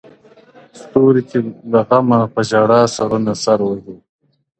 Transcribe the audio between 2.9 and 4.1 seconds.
سـرونـه ســـر وهــي.